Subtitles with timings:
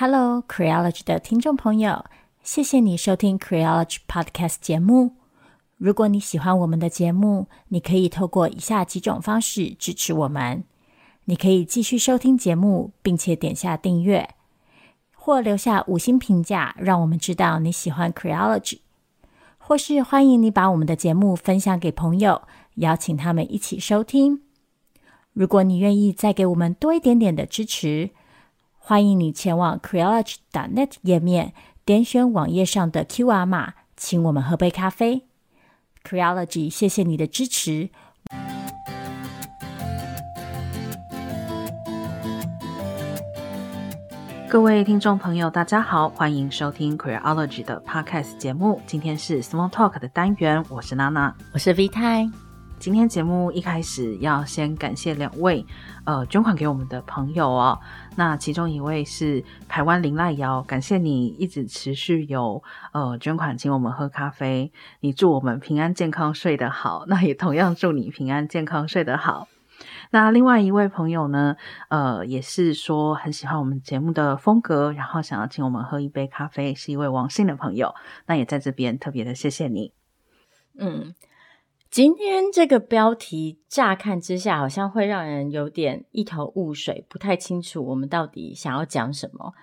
[0.00, 2.04] Hello, Creology 的听众朋友，
[2.44, 5.16] 谢谢你收听 Creology Podcast 节目。
[5.76, 10.62] 如果你喜欢我们的节目，你可以透过以下几种方式支持我们：
[11.24, 14.36] 你可以继续收听节目，并且点下订阅，
[15.16, 18.78] 或留下五星评价，让我们知道你喜欢 Creology；
[19.58, 22.42] 或是欢迎你把我们的节目分享给朋友，
[22.76, 24.42] 邀请他们一起收听。
[25.32, 28.10] 如果你愿意再给我们多一点点的支持，
[28.88, 31.52] 欢迎你前往 Creology.net 页面，
[31.84, 35.26] 点选网页上的 QR 码，请我们喝杯咖啡。
[36.02, 37.90] Creology，谢谢你的支持。
[44.48, 48.80] 各位听众朋友，大家好，欢迎收听 Creology 的 Podcast 节目。
[48.86, 52.26] 今天是 Small Talk 的单元，我是娜娜，我是 V 太。
[52.88, 55.66] 今天节目一开始要先感谢两位，
[56.06, 57.78] 呃，捐款给我们的朋友哦。
[58.16, 69.48] 那其中一位是台湾林赖瑶，感谢你一直持续有呃捐款请我们喝咖啡，你祝我们平安健康睡得好，那也同样祝你平安健康睡得好。
[70.10, 71.56] 那另外一位朋友呢，
[71.90, 79.92] 呃，也是说很喜欢我们节目的风格，然后想要请我们喝一杯咖啡，是一位王姓的朋友，那也在这边特别的谢谢你，
[80.78, 81.12] 嗯。
[81.90, 89.54] 今天这个标题乍看之下，好像会让人有点一头雾水，不太清楚我们到底想要讲什么。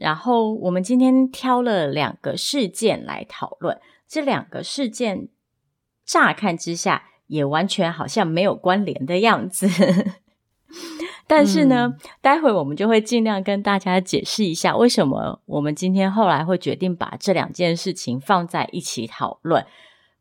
[0.00, 5.28] 然后我们今天挑了两个事件来讨论，这两个事件
[6.04, 9.68] 乍看之下也完全好像没有关联的样子。
[11.28, 19.66] 但是呢，嗯、待会我们就会尽量跟大家解释一下，为什么我们今天后来会决定把这两件事情放在一起讨论。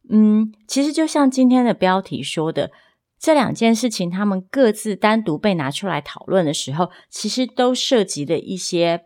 [0.10, 2.72] 嗯，其实就像今天的标题说的，
[3.20, 9.06] 这两件事情，他们各自单独被拿出来讨论的时候，其实都涉及了一些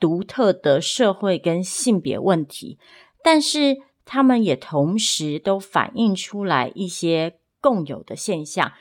[0.00, 2.78] 独特的社会跟性别问题，
[3.22, 8.72] 但是他们也同时都反映出来一些共有的现象，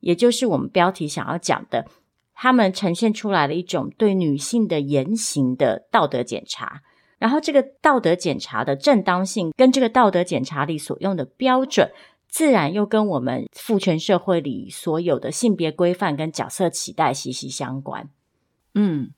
[0.00, 1.86] 也就是我们标题想要讲的，
[2.34, 6.82] 他们呈现出来了一种对女性的言行的道德检查。
[7.22, 11.88] 然后，这个道德检查的正当性，跟这个道德检查里所用的标准，
[12.26, 18.10] 自然又跟我们父权社会里所有的性别规范跟角色期待息息相关。
[18.74, 19.12] 嗯。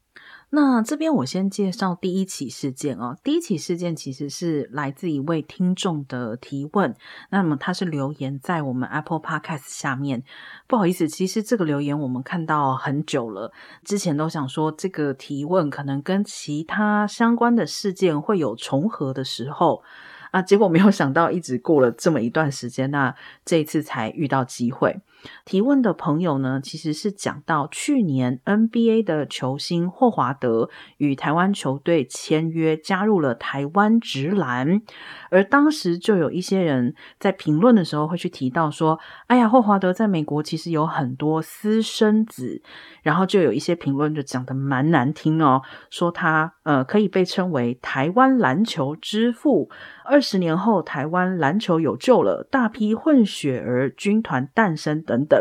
[0.54, 3.18] 那这边我先介绍第一起事件哦。
[3.24, 6.94] 第一起事件其实是来自一位听众的提问，
[7.30, 10.22] 那么他是留言在我们 Apple Podcast 下面。
[10.68, 19.82] 不好意思，其实这个留言我们看到很久了，之前都想说这个提问可能跟其他相关的事件会有重合的时候。
[20.30, 25.00] 啊，结果没有想到，一直过了这么一段时间，那这一次才遇到机会。
[25.44, 34.82] 提问的朋友呢，其实是讲到去年 NBA 的球星霍华德与台湾球队签约，加入了台湾职篮，
[35.30, 38.98] 而当时就有一些人在评论的时候会去提到说
[39.28, 42.62] ：“哎呀，霍华德在美国其实有很多私生子。”
[43.02, 49.68] 然后就有一些评论就讲得蛮难听哦，说他呃可以被称为台湾篮球之父。
[50.06, 55.40] 二十年后，台湾篮球有救了，大批混血儿军团诞生等等等。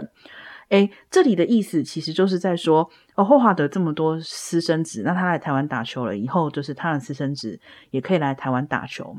[0.70, 7.60] 诶，这里的意思其实就是在说，哦，霍华德这么多私生子，那他来台湾打球了以后，就是他的私生子
[7.92, 9.16] 也可以来台湾打球，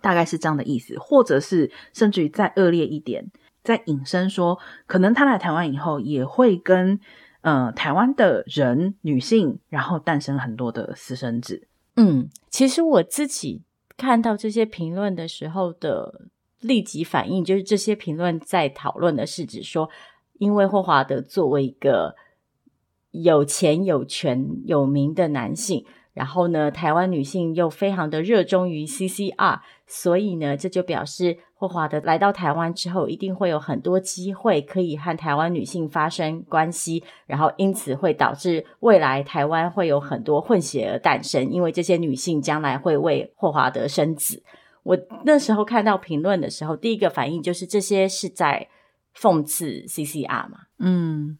[0.00, 3.30] 大概是这样的意思，或者是甚至于再恶劣一点，
[3.62, 6.98] 再引申说，可能他来台湾以后也会跟
[7.42, 11.68] 呃台湾的人女性，然后诞生很多的私生子。
[11.96, 13.62] 嗯，其实我自己。
[13.94, 16.22] 看到这些评论的时候的
[16.62, 19.90] 立即反应，就是这些评论在讨论的是指说，
[20.38, 22.16] 因为霍华德作为一个
[23.10, 25.84] 有钱有权有名的男性。
[26.14, 44.42] 然后呢，台湾女性又非常的热衷于 CCR，所以呢，这就表示霍华德来到台湾之后，一定会有很多机会可以和台湾女性发生关系，然后因此会导致未来台湾会有很多混血儿诞生，因为这些女性将来会为霍华德生子。
[44.82, 48.68] 我那时候看到评论的时候，第一个反应就是这些是在
[49.16, 50.58] 讽刺 CCR 嘛？
[50.78, 51.38] 嗯，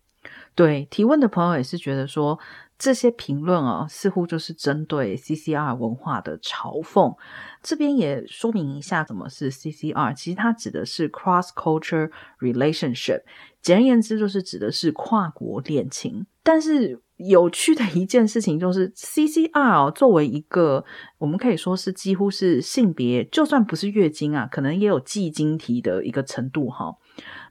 [0.54, 2.38] 对，提问的朋友也是觉得说。
[2.78, 7.16] 这些评论啊，似乎就是针对 CCR 文化的嘲讽。
[7.62, 10.12] 这边也说明一下，什么是 CCR？
[10.16, 12.10] 其实它指的是 Cross Culture
[12.40, 13.22] Relationship，
[13.60, 16.26] 简而言之，就是指的是跨国恋情。
[16.42, 20.84] 但是有趣的一件事情就是，CCR 作为一个
[21.18, 26.96] 我们可以说是几乎是性别，就算不是月经啊，可能也有计经题的一个程度哈。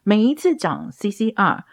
[0.03, 1.63] 每一次讲 CCR。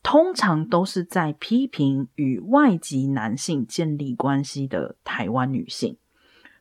[0.00, 5.98] 通常都是在批评与外籍男性建立关系的台湾女性，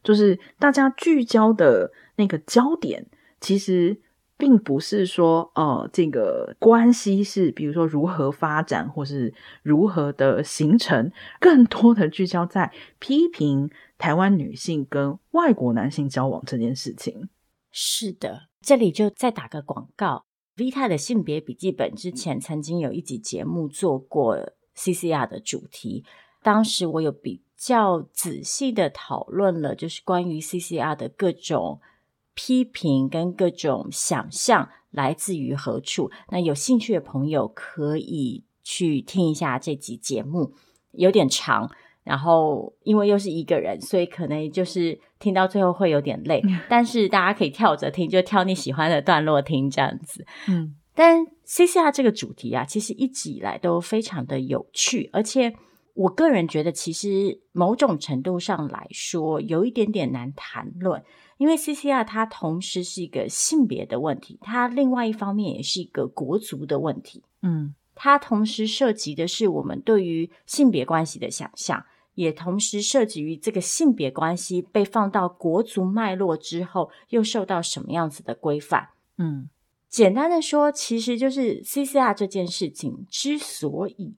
[0.03, 3.05] 就是大家聚焦的那个焦点，
[3.39, 4.01] 其实。
[4.37, 17.29] 并不是说，呃，这个关系是比如说如何发展，或是如何的形成，更多的聚焦在批评台湾女性跟外国男性交往这件事情。
[17.71, 20.23] 是的，这里就再打个广告
[20.55, 24.37] ，Vita 的性别笔记本之前曾经有一集节目做过
[24.75, 26.05] CCR 的主题，
[26.43, 31.81] 当时我有比较仔细的讨论了，就是关于 CCR 的各种。
[32.37, 36.11] 批评跟各种想象来自于何处？
[36.29, 40.53] 那有兴趣的朋友可以去听一下这集节目，
[40.91, 41.67] 有点长，
[42.03, 46.43] 然后因为又是一个人，所以可能就是听到最后会有点累。
[46.69, 50.23] 但是大家可以跳着听，就挑你喜欢的段落听这样子。
[50.47, 55.55] 嗯，但 CCR 这个主题啊，其实一直以来都非常的有趣，而且
[55.97, 61.03] 我个人觉得，其实某种程度上来说，有一点点难谈论。
[61.37, 67.23] 因为 CCR 它同时是一个性别的问题，它另外一方面也是一个国族的问题。
[67.41, 78.89] 嗯，它同时涉及的是我们对于性别关系的想象，也同时涉及于这个性别关系被放到国族脉络之后，又受到什么样子的规范。
[79.17, 79.49] 嗯，
[79.89, 84.15] 简单的说，其实就是 CCR 这件事情之所以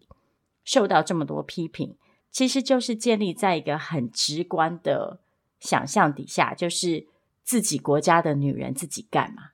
[0.69, 1.97] 受到这么多批评，
[2.29, 5.19] 其实就是建立在一个很直观的。
[5.59, 7.07] 想象底下就是
[7.43, 9.49] 自己国家的女人自己干嘛，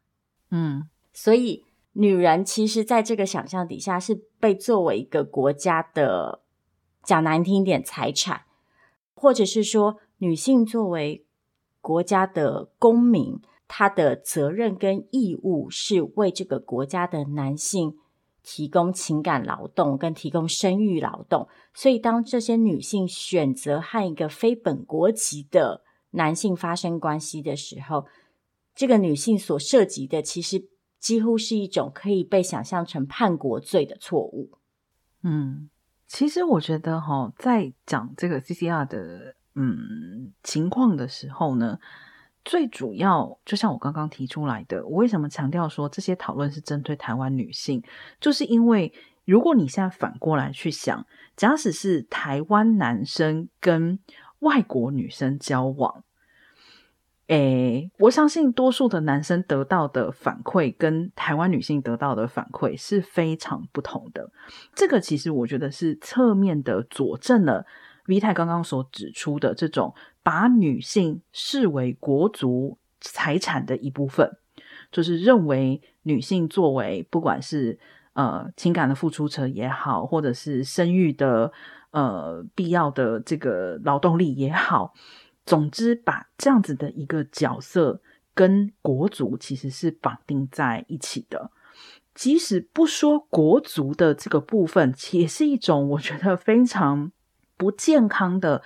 [0.51, 1.63] 嗯，所以
[1.93, 6.41] 女人其实在这个想象底下是被作为一个国家的，
[7.01, 8.41] 讲难听点财产，
[9.15, 11.25] 或者是说女性作为
[11.79, 17.97] 国家的公民，她的责任跟义务是为这个国家的男性
[18.47, 25.81] 提供情感劳动跟提供生育劳动，所以当这些女性选择和一个非本国籍的
[26.11, 28.05] 男性发生关系的时候，
[28.75, 30.69] 这个女性所涉及的，其实
[30.99, 34.51] 几乎是一种可以被想象成叛国罪的错误。
[35.23, 35.71] 嗯，
[36.07, 41.79] 其实我觉得哈，在讲这个 CCR 的嗯情况的时候呢，
[42.45, 47.83] 最主要就像我刚刚提出来的，我为什么强调说这些讨论是针对台湾女性，
[48.21, 48.93] 就是因为
[49.25, 51.05] 如果你现在反过来去想，
[51.35, 53.97] 假使是台湾男生跟
[54.39, 56.03] 外国女生交往，
[57.27, 64.29] 诶，我相信多数的男生得到的反馈跟台湾女性得到的反馈是非常不同的。
[64.75, 67.65] 这个其实我觉得是侧面的佐证了
[68.07, 69.95] V 太刚刚所指出的这种
[70.25, 74.35] 把女性视为国族财产的一部分，
[74.91, 77.77] 就是认为女性作为不管是
[78.13, 81.53] 呃情感的付出者也好，或者是生育的。
[81.91, 84.93] 呃，必要的这个劳动力也好，
[85.45, 88.01] 总之把这样子的一个角色
[88.33, 91.51] 跟国族其实是绑定在一起的。
[92.13, 97.13] 即使不说国族的这个部分，也是一种我觉得非常
[97.55, 98.61] 不健康的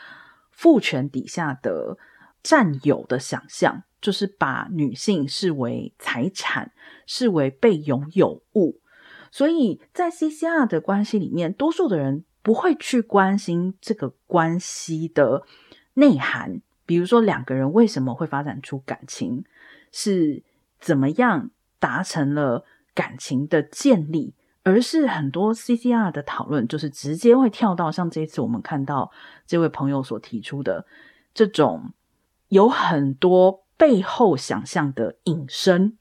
[0.59, 1.97] 父权底下的
[2.43, 6.73] 占有的想象，就是把女性视为财产，
[7.05, 8.81] 视为被拥有物。
[9.31, 12.25] 所以在 CCR 的关系里面，多数的人。
[12.41, 15.43] 不会去关心这个关系的
[15.95, 19.43] 内涵，比如说两个人为什么会发展出感情，
[19.91, 20.41] 是
[20.79, 22.63] 怎么样达成了
[22.95, 24.33] 感情的建立，
[24.69, 29.11] 而是很多 CCR 的讨论就是直接会跳到像这一次我们看到
[29.47, 30.85] 这位朋友所提出的
[31.33, 31.91] 这种
[32.49, 35.97] 有很多背后想象的引申，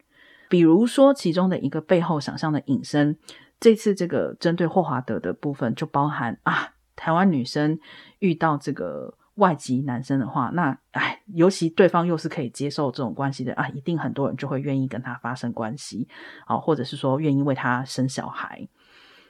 [0.51, 3.17] 比如说其中的一个背后想象的引申。
[3.59, 7.79] 这次这个针对霍华德的部分，就包含啊，台湾女生
[8.19, 16.09] 遇到这个外籍男生的话，那哎，尤其对方又是可以接受这种关系的啊，一定很多人就会愿意跟他发生关系，
[16.47, 18.69] 啊，或者是说愿意为他生小孩。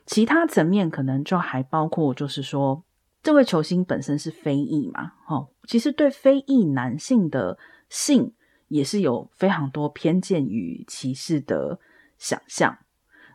[0.07, 2.83] 其他层面可能就还包括，就是说
[3.23, 7.59] 这位球星本身是非裔嘛，哦，其实对非裔男性的
[7.91, 8.33] 性
[8.69, 11.79] 也是有非常多偏见与歧视的
[12.17, 12.79] 想象。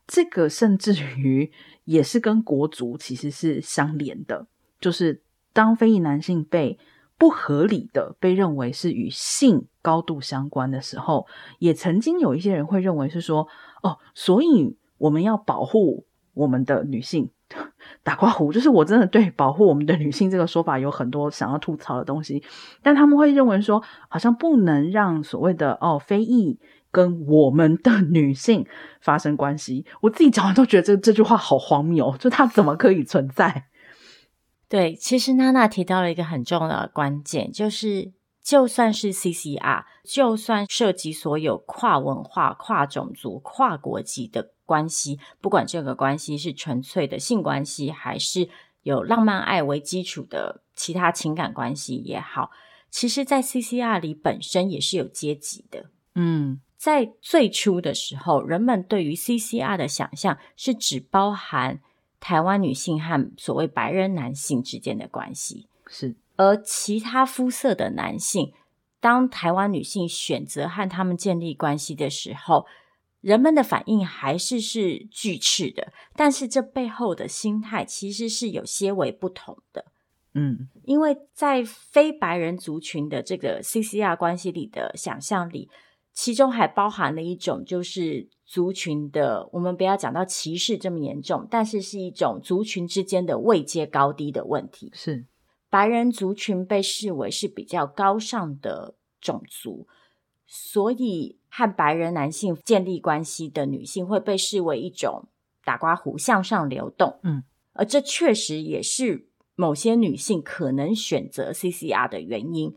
[0.08, 1.52] 这个甚至于
[1.86, 4.48] 也是跟国足其实是相连的，
[4.82, 5.22] 就是
[5.54, 6.78] 当非裔男性被
[7.18, 11.28] 不合理的被认为是与性高度相关的时候，
[11.60, 13.48] 也曾经有一些人会认为是说，
[13.82, 17.32] 哦，所以我们要保护我们的女性。
[18.04, 22.44] 打括弧，就是我真的对保护我们的女性这个说法有很多想要吐槽的东西，
[22.82, 26.60] 但他们会认为说，好像不能让所谓的哦非裔。
[26.92, 28.68] 跟我们的女性
[29.02, 29.84] 发生关系。
[30.02, 33.66] 我自己讲完都觉得这这句话好荒谬，就它怎么可以存在？
[34.74, 38.12] 对，其实娜娜提到了一个很重要的关键，就是
[38.42, 48.50] 就算是 CCR，就算涉及所有跨文化、跨种族、跨国籍的关系，不管这个关系是纯粹的性关系，还是
[48.82, 52.50] 有浪漫爱为基础的其他情感关系也好，
[52.90, 55.92] 其实，在 CCR 里本身也是有阶级的。
[56.16, 61.80] 嗯，在最初的时候，人们对于 CCR 的想象是只包含。
[62.24, 68.54] 台湾女性和所谓白人男性之间的关系是，而其他肤色的男性，
[69.02, 72.66] 当台湾女性选择和他们建立关系的时候，
[73.20, 75.92] 人们的反应还是是拒斥的。
[76.16, 79.84] 但是这背后的心态其实是有些为不同的。
[80.34, 85.70] 嗯，因为在非白人族群的这个 CCR 关系里的想象里，
[86.14, 88.30] 其中还包含了一种就是。
[88.46, 94.92] 族群的，我们不要讲到歧视这么严重，但是是一种族群之间的位阶高低的问题。
[94.94, 95.26] 是
[95.72, 99.88] 白人族群被视为是比较高尚的种族，
[100.46, 105.30] 所以和白人男性建立关系的女性会被视为一种
[105.66, 107.20] 打刮胡向上流动。
[107.24, 112.76] 嗯，而这确实也是某些女性可能选择 CCR 的原因。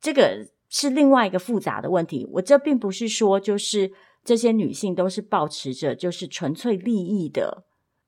[0.00, 2.26] 这个是另外一个复杂的问题。
[2.32, 3.92] 我这并不是说就是。
[4.24, 7.64] 这些女性都是抱持着就是纯粹利益的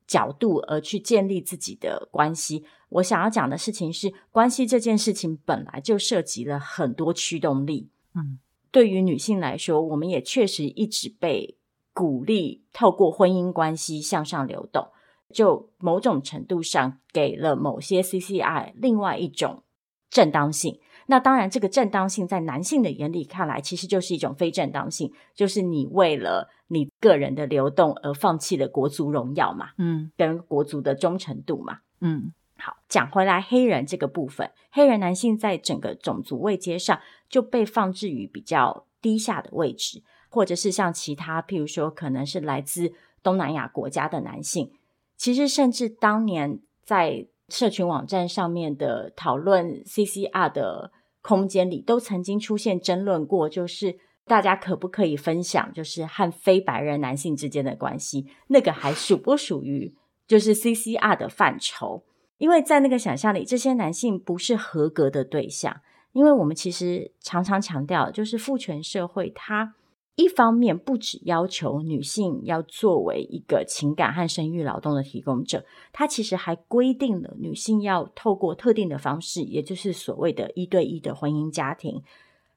[0.06, 2.64] 角度而去建立自己的关系。
[2.88, 7.88] 我想要讲的事情是，关系这件事情本来就涉及了很多驱动力。
[8.14, 8.38] 嗯，
[8.70, 11.58] 对于女性来说，我们也确实一直被
[11.92, 14.86] 鼓励透过婚姻关系向上流动，
[15.32, 19.64] 就某种程度上给了某些 CCI 另外一种
[20.08, 20.78] 正当性。
[21.06, 32.32] 那当然，这个正当性在男性的眼里看来，其实就是一种非正当性，就是你为了你个人的流动而放弃了国族荣耀嘛，嗯，跟国族的忠诚度嘛，嗯。
[32.56, 42.92] 好，讲回来，黑人这个部分，黑人男性在整个种族位阶上就被放置于比较低下的位置，或者是像其他，譬如说，可能是来自
[43.22, 44.70] 东南亚国家的男性，
[45.16, 47.26] 其实甚至当年在。
[47.48, 59.94] 社群网站上面的讨论 CCR 的空间里，都曾经出现争论过，就是大家可不可以分享，就是和非白人男性之间的关系，那个还属不属于
[60.26, 62.04] 就是 CCR 的范畴？
[62.38, 65.80] 因为在那个想象里，这些男性不是合格的对象，
[66.12, 69.74] 因为我们其实常常强调，就是父权社会它。
[70.16, 82.00] 一方面不只要求女性要作为一个情感和生育劳动的提供者，它其实还规定了女性要透过特定的方式，也就是所谓的一对一的婚姻家庭，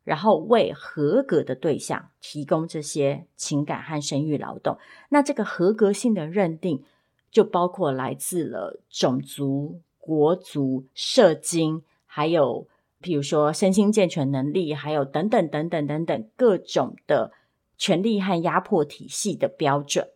[0.04, 4.78] 然后为合格的对象提供这些情感和生育劳动。
[5.10, 6.84] 那这个合格性的认定，
[7.32, 12.68] 就包括来自了种族、国族、社经，还有
[13.02, 17.32] 比如说身心健全能力，还有等等等等等等各种的。
[17.78, 20.10] 权力和压迫体系的标准，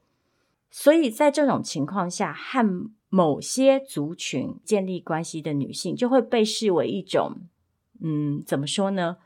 [0.72, 7.41] 所以在这种情况下，和某些族群建立关系的女性就会被视为一种，
[8.00, 9.18] 嗯，怎么说呢？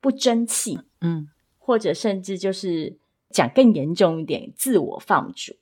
[0.00, 2.98] 不争气，嗯，或者甚至就是
[3.30, 5.54] 讲更严重一点，自我放逐。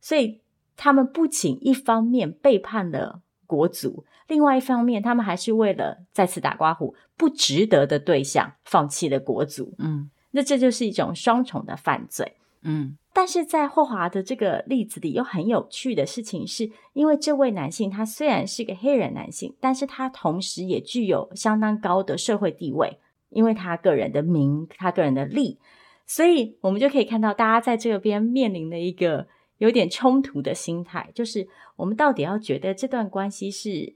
[0.00, 0.40] 所以
[0.76, 10.10] 他们不仅一方面背叛了国族，另外一方面，他们还是为了再次打刮胡不值得的对象，放弃了国族，嗯。
[10.32, 22.98] 那这就是一种双重的犯罪，嗯，但是在霍华的这个例子里，又很有趣的事情是，因为这位男性他虽然是个黑人男性，但是他同时也具有相当高的社会地位，
[23.28, 25.58] 因为他个人的名，他个人的利，
[26.06, 29.26] 所以我们就可以看到，大家在这边面临的一个
[29.58, 31.46] 有点冲突的心态，就是
[31.76, 33.94] 我们到底要觉得这段关系是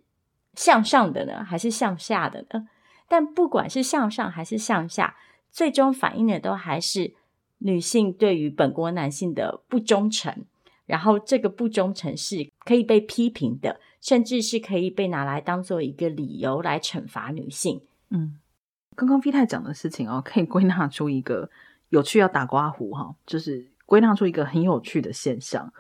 [0.55, 2.69] 向上的呢，还是向下的呢？
[3.09, 5.16] 但不管是向上还是向下。
[5.57, 7.15] 最终反映的都还是
[7.61, 10.45] 女性对于本国男性的不忠诚，
[10.85, 17.81] 然后这个不忠诚是可以被批评的，甚至是可以被拿来当做一个理由来惩罚女性。
[18.11, 18.39] 嗯，
[18.95, 21.49] 刚刚 V 太讲的事情哦，可以归纳出一个
[21.89, 25.73] 有趣要打刮胡哈，就是归纳出一个很有趣的现象。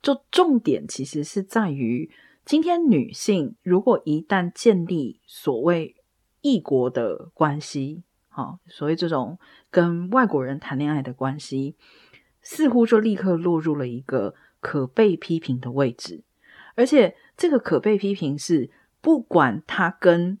[0.00, 2.08] 就重点其实是在于，
[2.44, 5.96] 今天女性如果一旦建立所谓
[6.40, 8.04] 异国的关系。
[8.36, 9.38] 好，所以这种
[9.70, 11.76] 跟外国人谈恋爱的关系，
[12.42, 16.24] 似乎就立刻落入了一个可被批评的位置，
[16.74, 20.40] 而且这个可被批评是不管他跟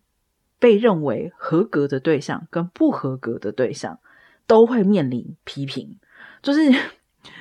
[0.58, 4.00] 被认为合格的对象跟不合格的对象
[4.48, 6.00] 都会面临批评。
[6.42, 6.60] 就是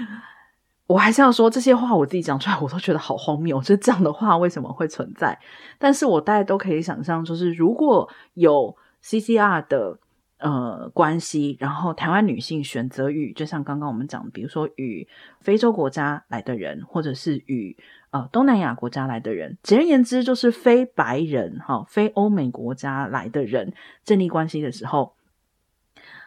[0.86, 3.60] 我还是要说这些话，我自己讲出来我都觉得好荒谬。
[3.64, 5.40] 就这样的话为什么会存在？
[5.80, 9.98] 但是我大概都可以想象，就是如果有 CCR 的
[10.44, 15.08] 呃关系，然后台湾女性选择与，就像刚刚我们讲，比如说与
[15.42, 17.76] 非洲国家来的人，或者是与
[18.12, 23.74] 呃东南亚国家来的人，简而言之就是非白人哈、哦、非欧美国家来的人
[24.04, 25.16] 建立关系的时候，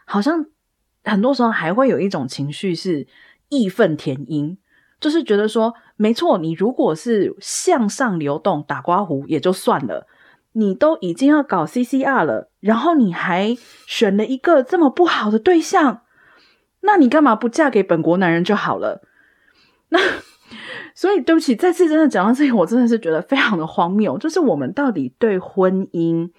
[0.05, 0.47] 好像。
[1.09, 3.07] 很多时候还会有一种情绪是
[3.49, 4.59] 义愤填膺，
[4.99, 10.09] 就是觉得说，没错，你如果是向上流动打刮胡也就算了，
[10.59, 13.55] 你都已经要搞 CCR 了，然后你还
[13.87, 16.01] 选了一个这么不好的对象，
[16.81, 19.03] 那你干嘛不嫁给本国男人就好了？
[19.91, 19.99] 那
[20.95, 26.31] 所以对不起，再次真的讲到这里，我真的是觉得非常的荒谬，就是我们到底对婚姻、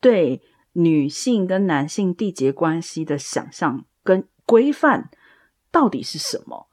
[0.00, 0.42] 对
[0.74, 3.86] 女性跟男性缔结关系的想象。
[4.04, 5.08] 跟规范
[5.70, 6.68] 到底是什么？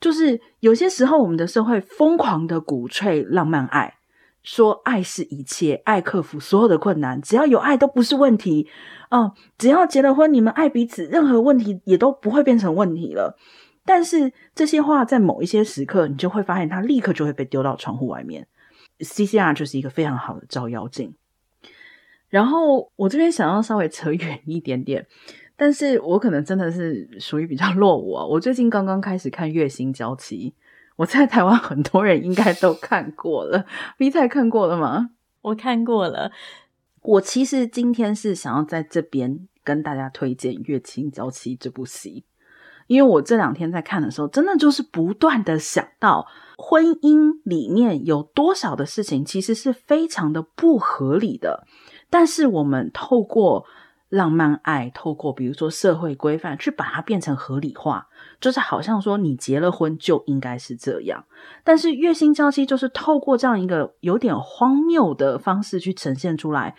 [0.00, 3.98] 就是有些时候，我们的社会疯狂的鼓吹浪漫爱，
[4.42, 8.66] 说爱是一切，爱克服所有的困难，只要有爱都不是问题。
[9.10, 13.36] 哦，只要结了婚，你们爱彼此，任何问题也都不会变成问题了。
[13.84, 18.46] 但是这些话在某一些时刻，你就会发现它立刻就会被丢到窗户外面。
[19.00, 21.14] CCR 就是一个非常好的照妖镜。
[22.28, 25.06] 然后我这边想要稍微扯远一点点。
[25.56, 28.24] 但是我可能真的是属于比较落伍啊！
[28.24, 30.54] 我最近刚刚开始看《月薪娇妻》，
[31.00, 33.64] 我在台湾很多人应该都看过了。
[33.96, 35.10] B 菜看过了吗？
[35.40, 36.30] 我看过了。
[37.00, 42.26] 我其实今天是想要在这边跟大家推荐《月清娇妻》这部戏，
[42.86, 46.26] 因为我这两天在看的时候，真的就是不断的想到
[46.58, 51.66] 婚姻里面有多少的事情其实是非常的不合理的，
[52.10, 53.64] 但是我们透过
[54.10, 58.08] 浪漫爱透过比如说社会规范去把它变成合理化，
[58.40, 61.24] 就是好像说你结了婚就应该是这样。
[61.62, 66.74] 但是月薪娇妻就是透过这样一个有点荒谬的方式去呈现出来，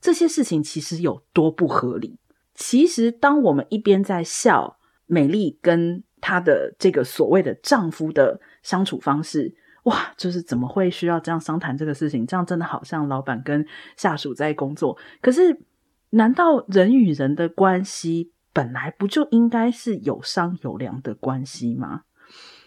[0.00, 2.18] 这些事情其实有多不合理。
[2.54, 12.26] 其实当我们一边在笑美丽跟她的这个所谓的丈夫的相处方式，哇，就是怎么会需要这样商谈这个事情？
[12.26, 15.64] 这样真的好像老板跟下属在工作，可是。
[16.10, 22.04] 难道人与人的关系本来不就应该是有商有量的关系吗？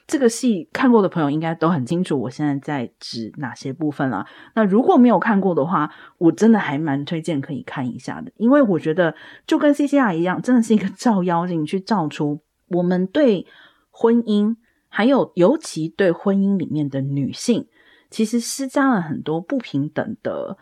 [0.05, 4.23] 这个戏看过的朋友应该都很清楚，我现在在指哪些部分了。
[4.53, 9.15] 那如果没有看过的话，我真的还蛮推荐可以看一下的，因为我觉得
[9.47, 13.47] 就跟 CCR 一样，真的是一个照妖镜，去照出我们对
[13.89, 14.57] 婚姻，
[14.89, 17.67] 还有尤其对婚姻里面的女性，
[18.11, 20.55] 其实施加了很多不平等的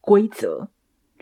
[0.00, 0.70] 规则。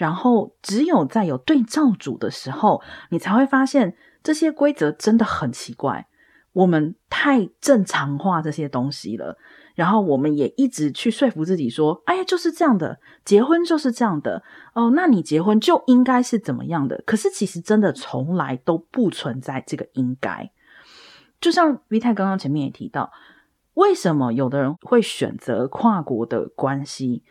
[0.03, 6.09] 然后，只有在有对照组的时候，你才会发现这些规则真的很奇怪。
[6.55, 9.39] 我们太正常化这些东西了，
[9.77, 14.43] 然后我们也一直去说服自己说：“哎呀，就是这样的，结婚就是这样的
[14.75, 17.01] 哦。”那你结婚就应该是怎么样的？
[17.07, 20.51] 可是其实真的从来都不存在这个应该。
[21.41, 23.13] 就像 V 太刚刚前面也提到，
[23.75, 27.23] 为什么有的人会选择跨国的关系？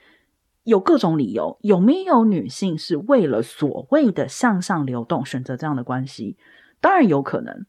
[0.64, 6.38] 有各种理由，有没有女性是为了所谓的向上流动选择这样的关系？
[6.80, 7.66] 当然有可能，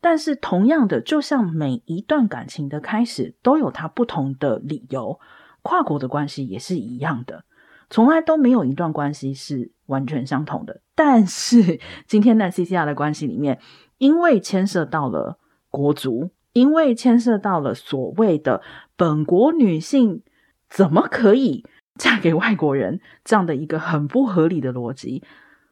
[0.00, 5.18] 但是同样的，就像每一段感情的开始都有它不同的理由，
[5.62, 7.44] 跨国的关系也是一样的，
[7.90, 10.80] 从来都没有一段关系是完全相同的。
[10.94, 13.58] 但是今天在 CCR 的关系里面，
[13.98, 15.38] 因为牵涉到了
[15.70, 18.62] 国足，因为牵涉到了所谓的
[18.96, 20.22] 本国女性，
[20.68, 21.64] 怎么可以
[22.00, 25.22] 嫁给外国人这样的一个很不合理的逻辑，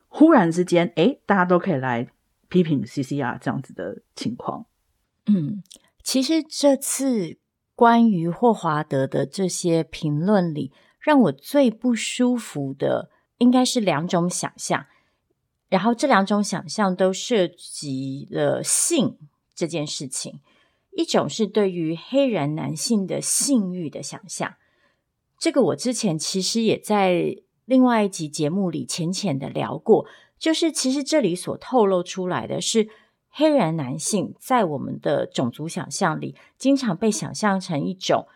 [0.08, 2.08] 忽然之间，诶，大家都可以来
[2.48, 4.66] 批评 CCR 这样子的情况。
[5.26, 5.62] 嗯，
[6.02, 7.38] 其实这次
[7.74, 14.86] 关于霍华德的这些评论里，让我最不舒服的应该是两种想象，
[15.68, 19.18] 然后这两种想象都涉及了性
[19.54, 20.40] 这件事情。
[20.92, 24.54] 一种是对于黑人男性的性欲的想象。
[25.38, 30.06] 这个我之前其实也在另外一集节目里浅浅的聊过，
[30.38, 32.88] 就是其实这里所透露出来的是，
[33.28, 38.26] 黑人男性在我们的种族想象里，经常被想象成一种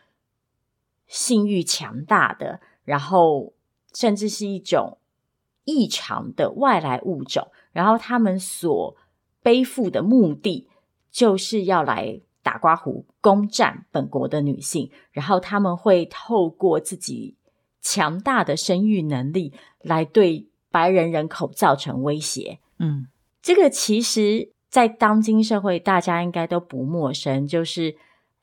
[1.07, 3.55] 性欲强大的，然后
[3.95, 4.99] 甚至是一种
[5.65, 8.97] 异常的外来物种，然后他们所
[9.43, 10.69] 背负的目的
[11.11, 12.21] 就是要来。
[12.43, 17.37] 打刮胡攻占本国的女性，然后他们会透过自己
[17.81, 22.59] 强大的生育能力来对白人人口造成威胁。
[22.79, 23.09] 嗯，
[23.43, 27.97] 这个其实在当今社会，大家应该都不陌生，就是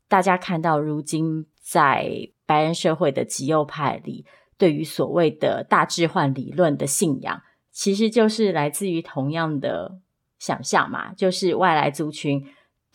[0.07, 4.25] 大家看到如今在白人社会的极右派里，
[4.57, 9.99] 对于所谓的大置换理论的信仰，其实就是来自于同样的
[10.39, 12.45] 想象嘛，就是外来族群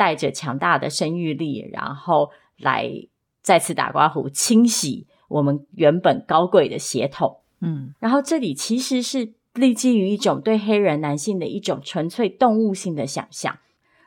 [0.03, 2.91] 带着强大的生育力，然后来
[3.41, 7.39] 再次打刮胡，清洗我们原本高贵的血统。
[7.61, 9.35] 嗯，然后这里其实是。
[9.55, 13.59] 立基于一种对黑人男性的一种纯粹动物性的想象，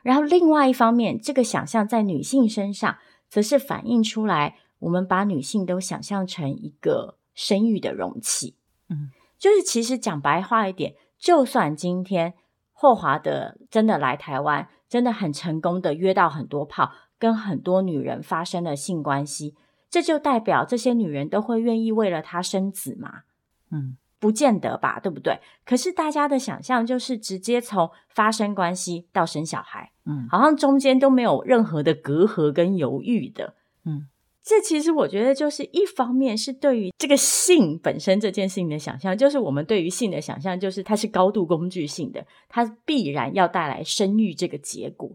[0.02, 2.96] 然后另外一方面，这个想象在女性身上，
[3.28, 8.56] 则是反映出来，我们把女性都想象成一个生育的容器。
[8.88, 12.34] 嗯，就是其实讲白话一点，就算今天
[12.72, 19.54] 霍华德真的来台湾，真的很成功的约到很多炮，跟很多女人发生了性关系，
[19.90, 23.22] 这就代表这些女人都会愿意为了他生子吗？
[23.70, 23.96] 嗯。
[24.18, 25.40] 不见得吧，对不对？
[25.66, 34.08] 可是大家的想象就是直接从发生关系到生小孩，嗯，好像中间都没有任何的隔阂跟犹豫的，嗯，
[34.46, 45.10] 这其实我觉得就是一方面是对于这个性本身这件事情的想象，就是我们对于性的想象，就是它是高度工具性的，它必然要带来生育这个结果。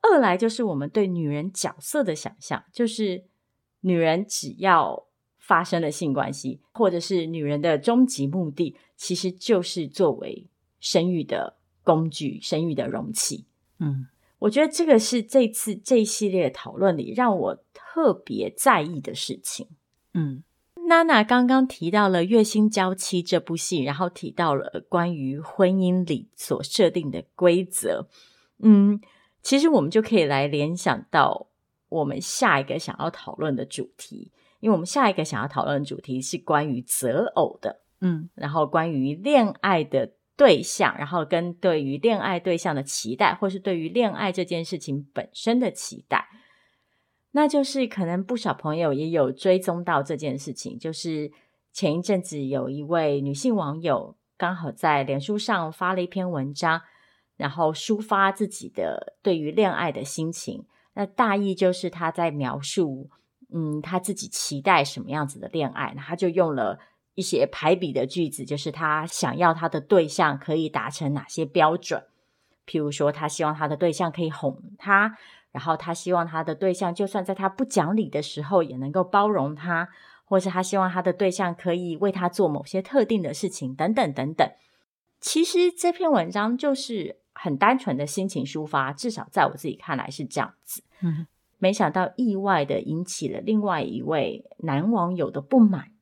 [0.00, 3.24] 二来就是我们对女人角色的想象，就是
[3.80, 5.08] 女人只要。
[5.44, 10.46] 发生了性关系，或者是女人的终极目的，其实就是作为
[10.78, 13.44] 生育的工具、生育的容器。
[13.80, 14.06] 嗯，
[14.42, 19.68] 我觉得这个是这次这一系列的讨论里让我特别在意的事情。
[20.14, 20.42] 嗯，
[20.88, 28.08] 娜娜刚刚提到了《月薪娇妻》这部戏，然后提到了关于婚姻里所设定的规则。
[28.58, 29.00] 嗯，
[29.42, 31.46] 其实我们就可以来联想到
[31.88, 34.32] 我们下一个想要讨论的主题。
[34.58, 46.26] 因为我们下一个想要讨论的主题是关于择偶的，嗯，然后关于恋爱的对象，然后跟对于恋爱对象的期待，或是对于恋爱这件事情本身的期待，
[47.32, 51.30] 那就是可能不少朋友也有追踪到这件事情，就是
[51.72, 56.82] 前一阵子有一位女性网友刚好在脸书上发了一篇文章，
[57.36, 60.64] 然后抒发自己的对于恋爱的心情，
[60.94, 63.10] 那大意就是她在描述。
[63.54, 65.92] 嗯，他自己期待什么样子的恋爱？
[65.94, 66.78] 那他就用了
[67.14, 72.04] 一些排比的句子，就是他想要他的对象可以达成哪些标准。
[72.66, 75.16] 譬如说，他希望他的对象可以哄他，
[75.50, 79.88] 然后他希望他的对象就算在他不讲理的时候也能够包容他，
[80.24, 84.48] 或是他希望他的对象可以为他做某些特定的事情，等等等等。
[85.20, 90.82] 其实这篇文章就是很单纯的心情抒发，至少在我自己看来是这样子。
[91.00, 91.26] 嗯。
[91.58, 95.92] 没想到意外的引起了另外一位男网友的不满，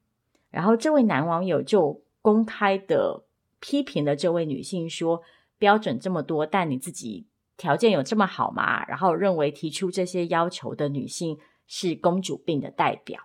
[0.50, 3.24] 然后这位男网友就公开的
[3.60, 5.22] 批评了这位女性说
[5.58, 13.20] ：“标准这么多，但你自己条件有这么好吗？”然后认为提出这些要求的女性是公主病的代表。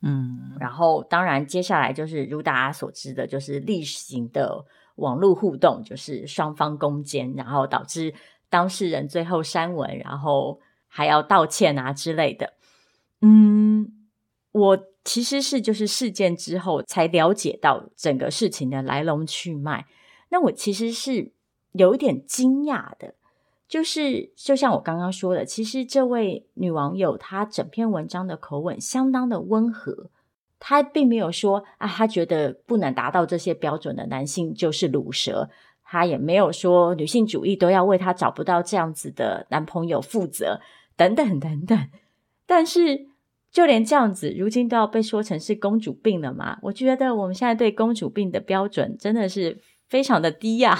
[0.00, 4.64] 嗯，然后当然接下来就是如大家所知的，就是例行的
[4.96, 8.14] 网络互动，就是双方攻坚，然后导致
[8.48, 10.60] 当事人最后删文，然后。
[10.90, 12.54] 还要道歉啊之类的，
[13.20, 14.08] 嗯，
[14.52, 19.86] 我其实是就是事件之后才了解到整个事情的来龙去脉。
[20.28, 21.32] 那我其实是
[21.72, 23.14] 有一点惊讶的，
[23.66, 30.10] 就是就像我刚刚说的，其实这位女网友她整篇文章的口吻相当的温和，
[30.58, 35.48] 她并没有说啊，她觉得不能达到这些标准的男性就是鲁蛇，
[35.82, 40.60] 她也没有说女性主义都要为她找不到这样子的男朋友负责。
[40.98, 41.88] 等等等等，
[42.44, 43.06] 但是
[43.50, 46.58] 就连这样子，如今都要被说成是公主病了吗？
[46.62, 49.58] 我觉得我们现在对公主病的标准真的是
[49.88, 50.78] 非常的低呀，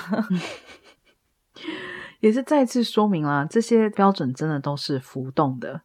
[2.20, 5.82] 也是再次说明了这些标准真的都是浮动的，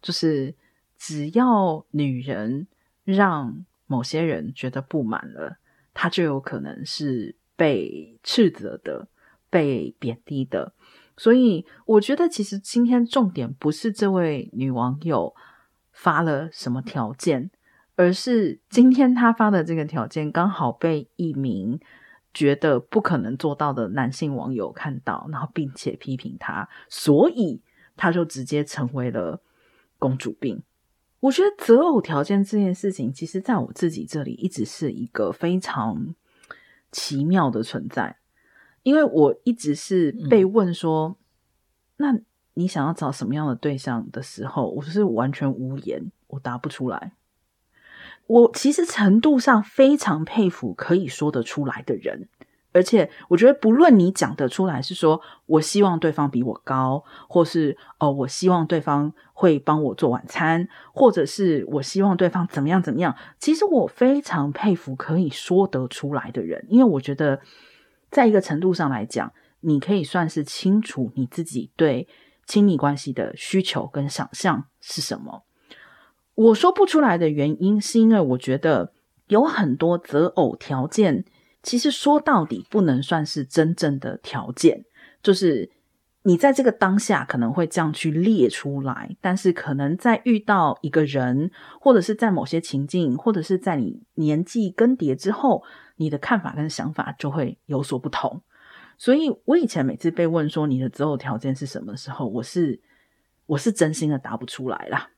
[0.00, 0.54] 就是
[0.96, 2.66] 只要女人
[3.04, 5.58] 让某些人觉得不满了，
[5.92, 9.08] 她就有可能是被斥责的、
[9.50, 10.72] 被贬低的。
[11.18, 15.34] 所以我觉得，其实今天重点不是这位女网友
[16.02, 17.48] 发了什么条件，
[17.94, 21.78] 而是今天他发的这个条件刚好被一名
[22.34, 27.62] 觉得不可能做到的男性网友看到，然后并且批评他，所以
[27.96, 29.40] 他就直接成为了
[29.96, 30.64] 公主病。
[31.20, 36.16] 我觉得择偶条件这件事情，其实在我自己这里一直是一个非常
[36.90, 38.16] 奇妙的存在。
[38.82, 41.16] 因为我一直是被问说，
[41.98, 42.20] 嗯、那
[42.54, 47.12] 你想要找什么样的对象的时候，我是完全无言，我答不出来。
[48.26, 52.28] 我其实程度上非常佩服可以说得出来的人，
[52.72, 63.14] 而且我觉得，不论你讲得出来是说我希望对方比我高，或是哦，我希望对方会帮我做晚餐，或者是我希望对方怎么样怎么样。
[63.38, 67.40] 其实我非常佩服可以说得出来的人，因为我觉得
[68.10, 72.08] 在一个程度上来讲，你可以算是清楚你自己对
[72.52, 75.46] 亲密关系的需求跟想象是什么。
[76.34, 78.92] 我说不出来的原因，是因为我觉得
[79.28, 81.24] 有很多择偶条件。
[81.62, 84.84] 其实说到底，不能算是真正的条件，
[85.22, 85.70] 就是
[86.24, 95.64] 你在这个当下可能会这样去列出来，但是可能在遇到一个人，或者是在某些情境，或者是在你年纪更迭之后，
[95.96, 98.42] 你的看法跟想法就会有所不同。
[98.96, 102.80] 所以我以前每次被问说你的择偶条件是什么时候，我是
[103.46, 105.10] 我是真心的答不出来啦。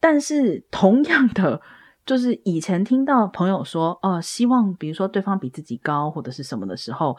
[0.00, 1.60] 但是同样的。
[2.06, 7.16] 就是以前听到朋友说，哦，希望比如说对方比自己高或者是什么的时候，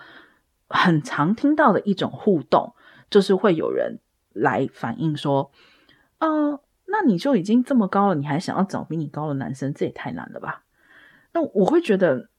[0.68, 2.76] 很常听到的一种互动，
[3.10, 3.98] 就是会有人
[4.32, 5.50] 来反映说，
[6.20, 10.66] 呃，那你就已经这么高了，你还想要找比你高的男生，这也太难了吧？
[11.34, 12.30] 那我会觉得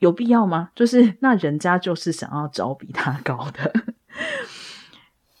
[0.00, 0.70] 有必要吗？
[0.76, 3.72] 就是那人家就是想要找比他高的。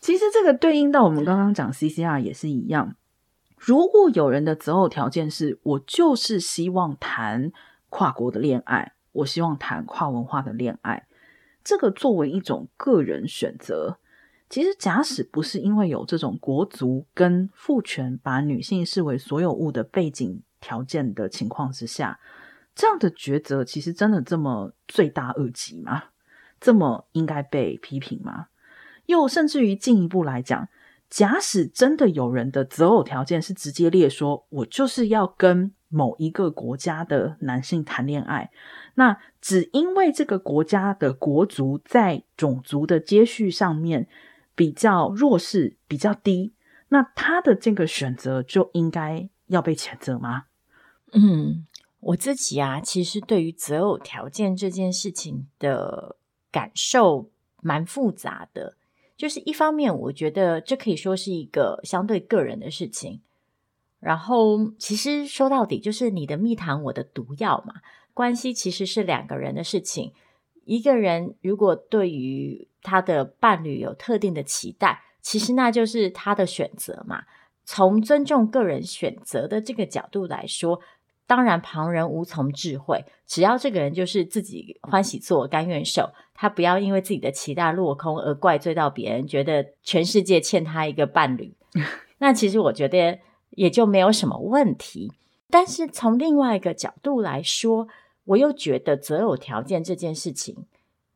[0.00, 2.94] 其实这个对应到我们刚刚讲 CCR 也是一样。
[3.56, 7.52] 如果有人的择偶条件是我就是希望谈
[7.90, 11.06] 跨国的恋爱，我希望谈跨文化的恋爱，
[11.62, 13.98] 这个作为一种个人选择，
[14.48, 22.18] 其实假使不是因为有这种国族跟父权把女性视为所有物的背景条件的情况之下，
[22.74, 26.04] 这样的抉择其实真的这么罪大恶极吗？
[26.60, 28.46] 这么应该被批评吗？
[29.06, 30.68] 又甚至于进一步来讲。
[31.08, 38.52] 假使真的有人的择偶条件是直接列说，我就是要跟某一个国家的男性谈恋爱，
[38.94, 44.06] 那只因为这个国家的国族在种族的接续上面
[44.54, 46.54] 比较弱势、比较低，
[46.90, 50.44] 那他的这个选择就应该要被谴责吗？
[51.12, 51.66] 嗯，
[52.00, 56.16] 我自己啊，其实对于择偶条件这件事情的
[56.50, 58.76] 感受蛮复杂的。
[59.18, 63.20] 就是一方面，我觉得这可以说是一个相对个人的事情。
[63.98, 67.74] 然后，其实说到底，就是你的蜜糖，我的毒药嘛。
[68.14, 70.14] 关系其实是两个人的事情。
[70.64, 77.24] 一个人如果对于他的伴侣有特定的期待，其实那就是他的选择嘛。
[77.66, 80.80] 从尊重个人选择的这个角度来说。
[81.30, 83.04] 当然，旁人无从智慧。
[83.24, 91.54] 只要这个人就是自己欢喜做、甘愿受，他不要因为自己的期待落空而怪罪到别人，觉得全世界欠他一个伴侣。
[92.18, 95.12] 那其实我觉得也就没有什么问题。
[95.48, 97.86] 但是从另外一个角度来说，
[98.24, 100.66] 我又觉得择偶条件这件事情，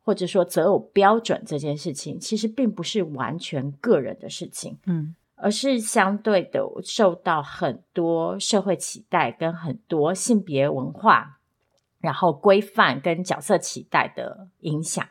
[0.04, 4.78] 或者说择偶标准这件事情，其实并不是完全个人的事情。
[4.86, 5.16] 嗯。
[5.44, 11.38] 而是相对的受到很多社会期待跟很多性别文化，
[12.00, 15.06] 然后规范跟角色期待的影响，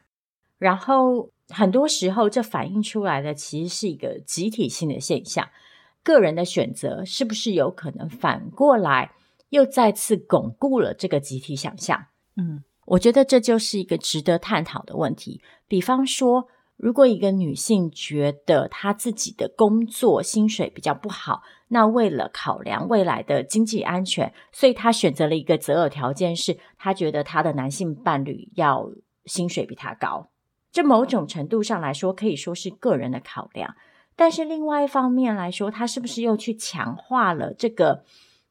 [0.57, 5.47] 然后很多时候这反映出来的其实是一个集体性的现象。
[6.01, 9.11] 个人的选择是不是有可能反过来
[9.49, 12.07] 又再次巩固了这个集体想象？
[12.37, 15.43] 嗯，我觉得这就是一个值得探讨的问题。
[15.67, 16.47] 比方说。
[16.83, 28.85] 如果一个女性觉得她自己的工作薪水比较不好，那为了考量未来的经济安全，所以她选择了一个择偶条件是，她觉得她的男性伴侣要
[29.23, 30.29] 薪水比她高。
[30.73, 33.75] 这某种程度上来说，可以说是个人的考量。
[34.17, 38.03] 但是另外一方面来说，她是不是又去强化了这个？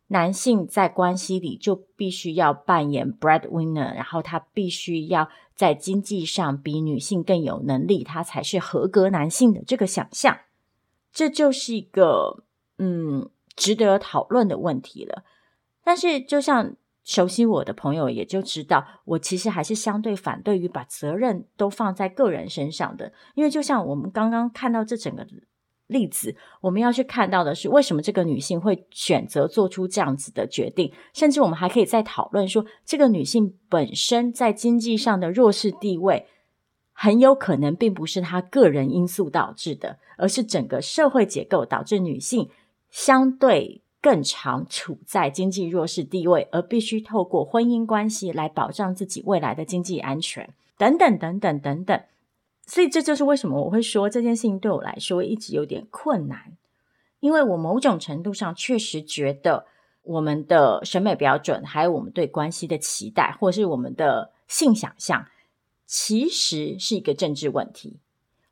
[0.09, 10.39] 男性在关系里就必须要扮演 breadwinner，然后他必须要在经济上比女性更有能力，他才是合格男性的这个想象，
[11.13, 12.45] 这就是一个
[12.79, 15.25] 嗯值得讨论的问题了。
[15.85, 25.27] 但是，就像熟悉我的朋友也就知道，我其实还是相对反对于把责任都放在个人身上的，因为就像我们刚刚看到这整个。
[25.93, 30.93] 例子，我们要去看到的是，为什么这个女性会选择做出这样子的决定？
[31.15, 36.27] 甚至我们还可以再讨论说，这个女性本身在经济上的弱势地位，
[36.93, 42.49] 很有可能并不是她个人因素导致的，而是整个社会结构导致女性
[42.91, 52.01] 相对更常处在经济弱势地位，而必须透过婚姻关系来保障自己未来的经济安全，等等等等等等。
[52.73, 56.57] 所以这就是为什么我会说这件事情对我来说一直有点困难，
[57.21, 59.67] 因为我某种程度上确实觉得
[60.03, 65.27] 我们的审美标准，还有我们对关系的期待，或是我们的性想象，
[65.85, 67.99] 其实是一个政治问题。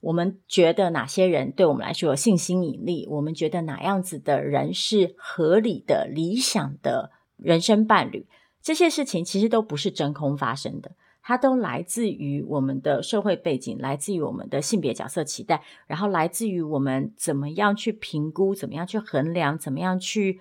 [0.00, 3.06] 我们觉得哪些人对我们来说有性吸引力？
[3.08, 8.26] 我们觉得哪样子的人是合理的、理想的人生伴侣？
[8.60, 10.92] 这些事情其实都不是真空发生的，
[11.30, 20.40] 它都来自于我们的社会背景，来自于我们的性别角色期待，然后来自于我们怎么样去评估、怎么样去衡量、怎么样去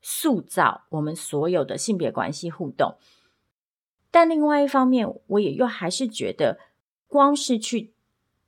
[0.00, 2.96] 塑造我们所有的性别关系互动。
[4.10, 6.58] 但另外一方面，我也又还是觉得，
[7.06, 7.92] 光是去。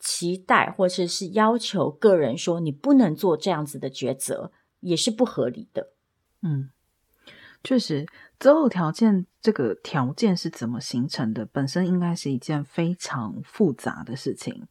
[0.07, 5.95] 期待或者是要求个人说你不能做这样子的抉择，也是不合理的。
[6.43, 6.69] 嗯，
[7.63, 8.05] 确实，
[8.45, 14.69] 择偶条件这个条件是怎么形成的，本身应该是一件非常复杂的事情。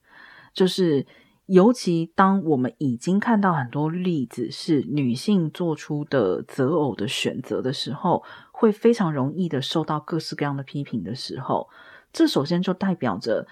[0.54, 1.08] 就是
[1.48, 11.68] 尤其当我们已经看到很多例子是女性做出的择偶的选择的时候，会非常容易的受到各式各样的批评的时候，
[12.12, 13.48] 这首先就代表着。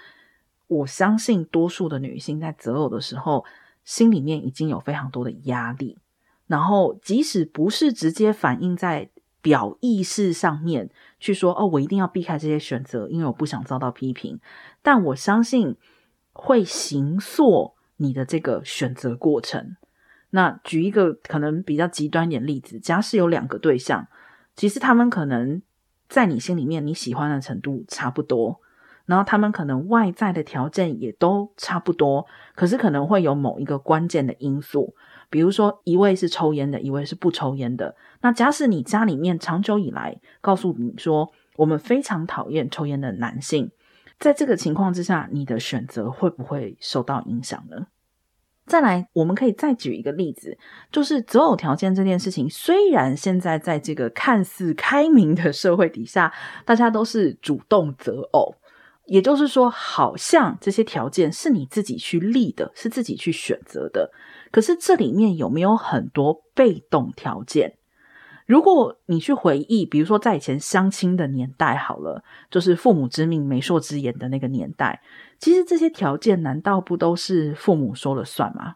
[0.67, 3.43] 我相信多数的女性在择偶的时候，
[3.83, 5.97] 心里面已经有非常多的压力，
[6.45, 9.09] 然后即使不是直接反映在
[9.41, 14.39] 表意识上面去说，哦，我一定要避开这些选择，因为我不想遭到批评。
[14.81, 15.75] 但我相信
[16.33, 19.75] 会形塑你的这个选择过程。
[20.29, 24.07] 那举一个可能比较极端一点例子，假使有两个对象，
[24.55, 25.61] 其实他们可能
[26.07, 28.61] 在你心里面你喜欢的程度差不多。
[29.07, 32.25] 然后他们可能外在的条件也都差不多，
[32.55, 34.95] 可是可能会有某一个关键的因素，
[35.31, 37.95] 比如说一位是抽烟的，一位是不抽烟的。
[38.21, 43.71] 那假使你家里面长久以来告诉你说，我们非常讨厌抽烟的男性，
[44.19, 47.87] 在这个情况之下，你的选择会不会受到影响呢？
[48.67, 50.57] 再来，我们可以再举一个例子，
[50.91, 56.31] 就是择偶条件这件事情，虽然现在在这个看似开明的社会底下，
[56.65, 58.55] 大家都是主动择偶。
[59.07, 64.09] 也就是说，好像这些条件是你自己去立的，是自己去选择的。
[64.51, 67.77] 可是这里面有没有很多被动条件？
[68.45, 75.01] 如果你去回忆，比如说在以前相亲的年代，好了，就是父母之命、媒妁之言的那个年代，
[75.39, 78.75] 其实这些条件难道不都是父母说了算吗？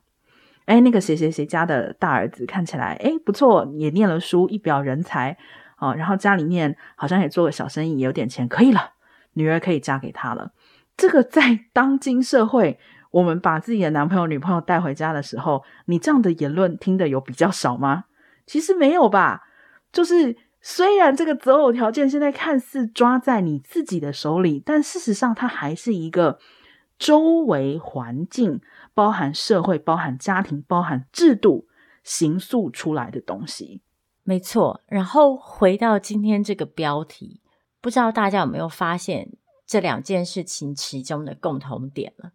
[0.68, 5.38] 诶，那个谁谁谁家的大儿子看起来诶不错，也念了书，一表人才
[5.76, 8.94] 啊，然后家里面好像也做个小生意，也有点钱，可以了。
[9.34, 10.54] 女儿可以嫁给他了，
[10.96, 12.80] 这个在当今社会，
[13.16, 18.04] 我们把自己的男朋友、女朋友带回家的时候，你这样的言论听的有比较少吗？
[18.46, 19.44] 其实没有吧。
[19.94, 26.40] 就是虽然这个择偶条件现在看似抓在你自己的手里，但事实上它还是一个
[27.00, 28.60] 周围环境，
[28.94, 31.70] 包含社会、包含家庭、包含制度
[32.04, 33.82] 形塑出来的东西。
[34.24, 34.82] 没错。
[34.88, 37.40] 然后回到今天这个标题。
[37.80, 39.30] 不知道大家有没有发现
[39.66, 42.32] 这两件事情其中的共同点了？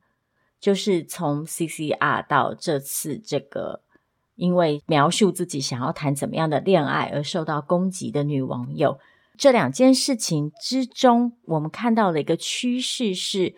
[0.60, 3.80] 就是从 CCR 到这次这个
[4.36, 8.98] 因为描述自己想要谈怎么样的恋爱而受到攻击的女网友，
[9.36, 13.54] 这两件事情之中，我们看到了一个趋势是，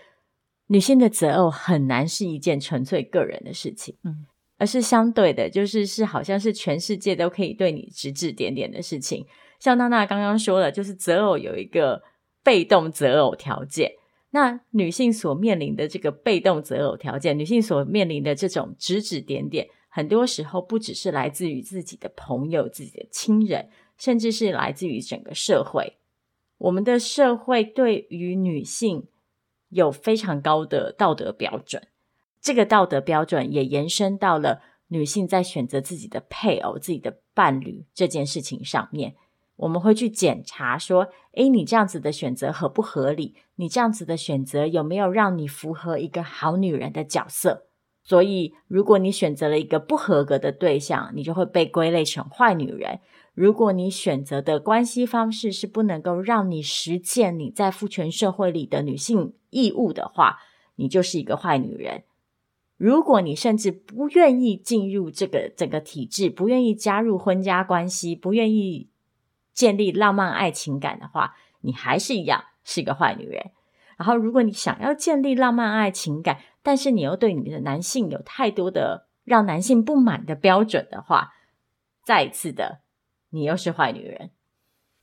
[0.69, 4.27] 女性的择偶很难是一件纯粹个人的事情，嗯，
[4.59, 9.27] 而是相对的，就是是好像是全世界都可以对你指指点点的事情。
[9.59, 12.03] 像娜娜刚刚说了，就是择偶有一个
[12.43, 13.93] 被动择偶条件。
[14.35, 23.69] 那女性所面临的这个被动择偶条件，女性所面临的这种指指点点，很多时候不只是来自于自己的朋友、自己的亲人，
[23.99, 25.99] 甚至是来自于整个社会。
[26.57, 29.07] 我们的社会对于女性
[29.69, 31.87] 有非常高的道德标准，
[32.41, 39.15] 这个道德标准也延伸到了女性在选择自己的配偶、自己的伴侣这件事情上面。
[39.63, 43.37] 我们会去检查说，诶，你这样子的选择合不合理？
[43.55, 47.67] 你这样子的选择有没有让你符合一个好女人的角色？
[48.03, 52.99] 所以，如果你选择了一个不合格的对象，你就会被归类成坏女人。
[53.35, 60.41] 如果你选择的关系方式是不能够让你实践你在父权社会里的女性义务的话，
[60.75, 62.03] 你就是一个坏女人。
[62.77, 68.89] 如果你甚至不愿意进入这个整个体制，不愿意加入婚家关系，不愿意。
[69.53, 73.51] 建立浪漫爱情感的话，你还是一样是一个坏女人。
[73.99, 81.35] 然后，如果你想要建立浪漫爱情感，但是你又对你的男性有太多的让男性不满的标准的话，
[82.03, 82.81] 再一次的，
[83.31, 84.31] 你又是坏女人。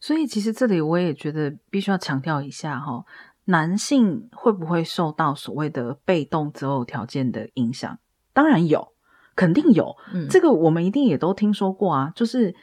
[0.02, 3.06] 所以，其实这里我也觉得必须要强调一下哈，
[3.46, 8.00] 男性会不会受到所谓的被动择偶条件的影响？
[8.34, 8.94] 当然有，
[9.36, 9.96] 肯定有。
[10.14, 12.54] 嗯，这个我们一定也都听说过啊，就是。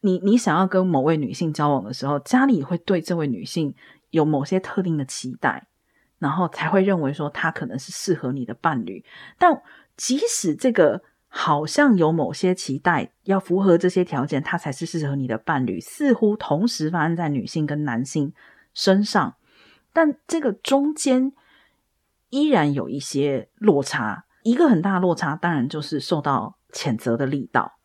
[0.00, 3.74] 你你想要跟某位女性交往的时候，家里会对这位女性
[4.10, 5.66] 有某些特定的期待，
[6.18, 9.04] 然后才会认为说她可能是适合你的伴侣。
[9.38, 9.62] 但
[9.96, 18.32] 即使这个好像有某些期待，要符合这些条件，他才是适合你的伴侣，似乎同时发生在女性跟男性
[18.72, 19.36] 身上，
[19.92, 21.32] 但这个中间
[22.30, 24.24] 依然有一些落差。
[24.44, 27.77] 一个很大的落差，当然就是受到谴责的力道。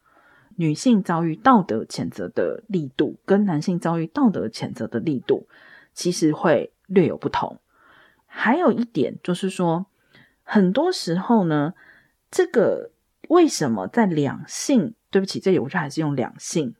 [0.58, 5.48] 女性遭遇道德谴责的力度，跟男性遭遇道德谴责的力度，
[5.94, 7.60] 其实会略有不同。
[8.26, 9.86] 还有一点就是说，
[10.44, 11.74] 很多时候呢，
[12.32, 12.92] 这个
[13.30, 14.96] 为什么在两性？
[15.12, 16.76] 对不起，这里我就还是用两性。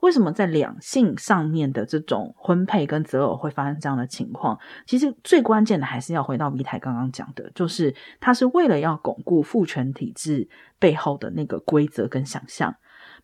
[0.00, 4.58] 为什么在两性上面的这种婚配跟择偶会发生这样的情况？
[4.86, 10.48] 其实最关键的还是要回到 V 台刚刚讲的，就是他是为了要巩固父权体制
[10.78, 12.74] 背后的那个规则跟想象。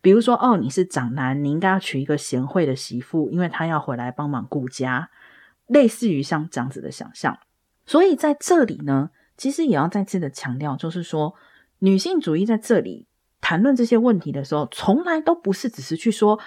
[0.01, 5.09] 比如说，哦，你是长男，你应该要娶一个贤惠的媳妇，因为她要回来帮忙顾家，
[5.67, 7.37] 类似于像这样子的想象。
[7.85, 11.35] 所以在这里呢，其实也要再次的强调，就是说，
[11.79, 13.07] 女性主义在这里
[13.41, 16.39] 谈论这些问题的时候，从来都不是只是去说。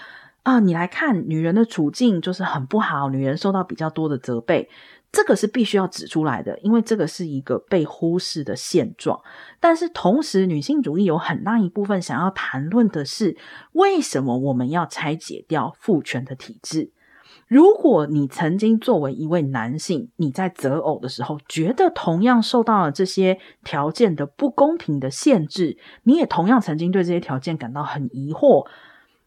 [0.42, 4.70] 啊，你来看，女人的处境就是很不好，女人受到比较多的责备，
[5.12, 9.20] 这个是必须要指出来的，因为这个是一个被忽视的现状。
[9.58, 13.36] 但是同时，女性主义有很大一部分想要谈论的是，
[13.72, 16.92] 为什么我们要拆解掉父权的体制？
[17.48, 28.68] 如果你曾经作为一位男性，你在择偶的时候，觉得同样受到了这些条件的不公平的限制，你也同样曾经对这些条件感到很疑惑。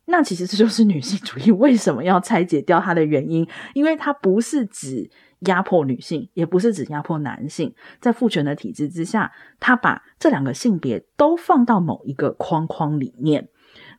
[0.06, 5.10] 那其实这就是女性主义为什么要拆解掉它的原因，因为它不是指
[5.46, 7.74] 压迫女性，也不是只压迫男性。
[8.00, 13.50] 在父权的体制之下，他把这两个性别都放到某一个框框里面，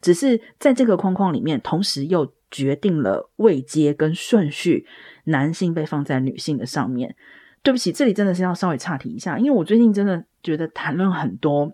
[0.01, 4.86] 只是在这个框框里面，同时又决定了位阶跟顺序，
[5.24, 7.16] 男性被放在女性的上面。
[7.62, 11.72] 对不起，这里真的是要稍微岔题一下，因为我最近真的觉得谈论很多。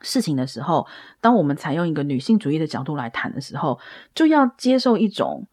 [0.00, 0.86] 事情的时候，
[1.20, 3.80] 当我们采用一个女性主义的角度来谈的时候，
[4.14, 5.48] 就要接受一种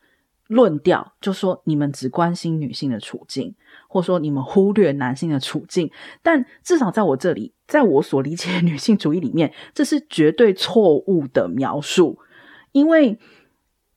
[0.48, 3.56] 论调，就说你们只关心女性的处境，
[3.88, 5.92] 或说你们忽略男性的处境。
[6.22, 12.20] 但至少在我这里，在我所理解的女性主义里面，这是绝对错误的描述，
[12.72, 13.20] 因为。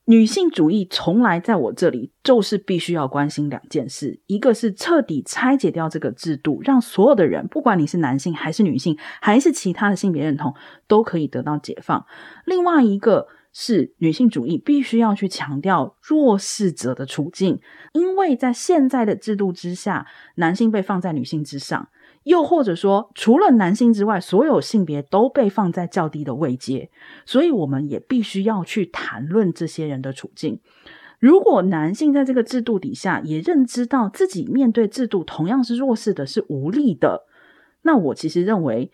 [0.05, 10.55] 女性主义从来在我这里就是必须要关心两件事，一个是彻底拆解掉这个制度，让所有的人，不管你是男性还是女性，还是其他的性别认同，
[10.87, 12.07] 都可以得到解放；
[12.43, 13.27] 另外一个
[13.61, 17.59] 是女性主义必须要去强调弱势者的处境，
[17.91, 21.89] 因为在现在的制度之下，男性被放在女性之上。
[22.23, 26.89] 又或者说，除了男性之外，所有性别都被放在较低的位阶，
[27.25, 30.61] 所以我们也必须要去谈论这些人的处境。
[31.19, 37.25] 如果男性在这个制度底下也认知到自己面对制度同样是弱势的、是无力的，
[37.81, 38.93] 那我其实认为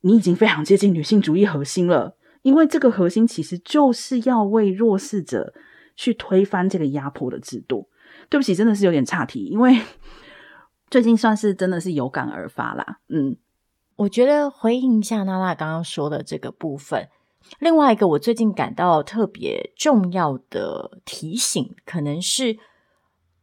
[0.00, 5.52] 你已经非常接近女性主义核心了，因为这个核心其实就是要为弱势者
[5.96, 7.88] 去推翻这个压迫的制度。
[8.28, 9.80] 对不起，真的是有点岔题，因为。
[10.90, 13.36] 最近算是真的是有感而发啦，嗯，
[13.96, 17.06] 我觉得回应一下娜娜刚刚说的这个部分。
[17.58, 22.56] 另外一个我最近感到特别重要的提醒，可能是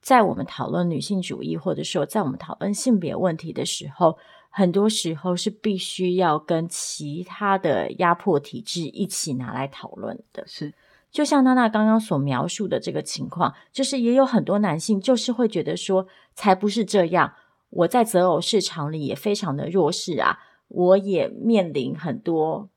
[0.02, 4.18] 在我们讨论女性主义，或者说在我们讨论性别问题的时候，
[4.58, 10.44] 很多时候是必须要跟其他的压迫体制一起拿来讨论的。
[10.48, 10.74] 是，
[11.12, 16.08] 就像娜娜刚刚所描述的这个情况，就是也有很多男性就是会觉得说。
[16.38, 17.34] 才不是这样！
[17.70, 20.38] 我在择偶市场里也非常的弱势啊，
[20.68, 22.68] 我也面临很多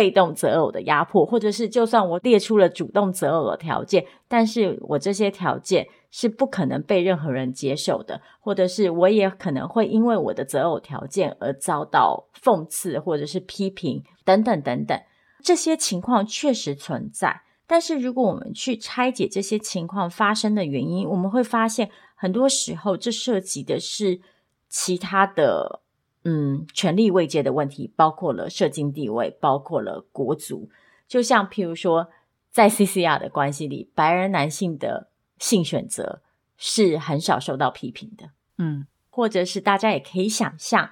[0.00, 14.98] 被动择偶的压迫，或者是就算我列出了主动择偶的条件，但是我这些条件是不可能被任何人接受的，或者是我也可能会因为我的择偶条件而遭到讽刺或者是批评等等等等，
[15.42, 17.42] 这些情况确实存在。
[17.66, 21.90] 但是如果我们去拆解这些情况发生的原因，我们会发现。
[22.22, 24.20] 很多时候，这涉及的是
[24.68, 25.79] 其他的，
[26.24, 30.70] 嗯，权力位阶的问题，包括了社经地位，包括了国族。
[31.08, 32.08] 就像譬如说，
[32.50, 35.08] 在 CCR 的关系里，白人男性的
[35.38, 36.22] 性选择
[36.56, 40.90] 是很少受到批评的，嗯，或者是大家也可以想象，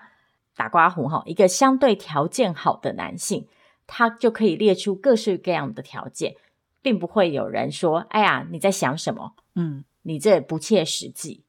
[0.56, 3.46] 打刮胡哈，一个相对条件好的男性，
[3.86, 6.36] 他就可以列出各式各样的条件，
[6.82, 9.84] 并不会有人说：“哎呀，你在想什么？”嗯。
[10.02, 11.42] 你这不切实际，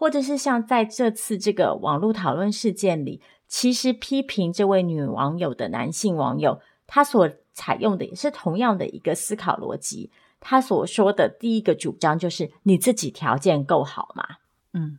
[0.00, 10.10] 或者是像在这次这个网络讨论事件里，其实批评这位女网友的男性网友，他所采用的也是同样的一个思考逻辑。
[10.40, 14.24] 他所说的第一个主张就是：你自己条件够好吗？
[14.72, 14.98] 嗯，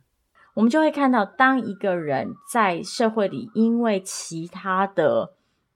[0.54, 5.34] 我们就会看到，当一个人在社会里因为其他的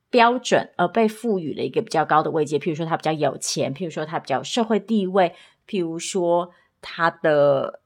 [0.08, 5.34] 标准而被赋予了一个比较高的位阶，譬如说他比较有钱，譬如说他比较有社会地位，
[5.66, 7.80] 譬如说他的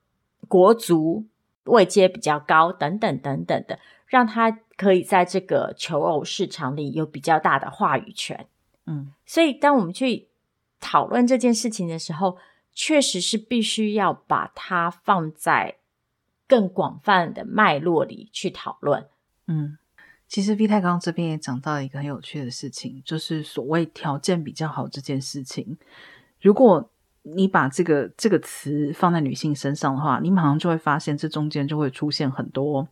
[0.47, 1.25] 国族
[1.71, 8.47] 位阶比较高，等等等等的，让他可以在这个求偶市场里有比较大的话语权。
[8.87, 10.29] 嗯，所以当我们去
[10.81, 12.39] 讨论这件事情的时候，
[12.73, 15.77] 确实是必须要把它放在
[16.47, 19.07] 更广泛的脉络里去讨论。
[19.47, 19.79] 嗯，
[20.27, 25.77] 其实 V 太刚这边也讲到一个很有趣的事情，就是所谓条件比较好这件事情。
[26.41, 26.91] 如果
[27.23, 32.89] 你把这个这个词放在女性身上的话，你马上就会发现这中间就会出现很多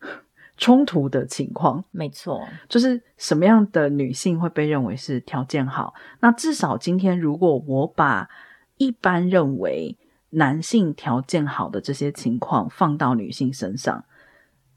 [0.58, 1.84] 冲突的情况。
[1.90, 5.94] 没错，就是什么样的女性会被认为是条件好？
[6.20, 8.28] 那至少今天，如果我把
[8.76, 9.96] 一般认为
[10.30, 14.04] 男性条件好的这些情况放到女性身上，